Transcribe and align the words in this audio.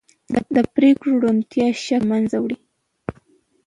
د 0.55 0.57
پرېکړو 0.75 1.11
روڼتیا 1.23 1.67
شک 1.83 2.01
له 2.01 2.05
منځه 2.09 2.37
وړي 2.39 2.57